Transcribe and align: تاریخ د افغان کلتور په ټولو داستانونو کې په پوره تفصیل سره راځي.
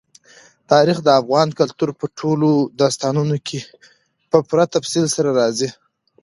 تاریخ 0.71 0.97
د 1.03 1.07
افغان 1.21 1.47
کلتور 1.59 1.89
په 1.99 2.05
ټولو 2.19 2.49
داستانونو 2.81 3.37
کې 3.47 3.59
په 4.29 4.37
پوره 4.47 4.65
تفصیل 4.75 5.05
سره 5.15 5.29
راځي. 5.39 5.69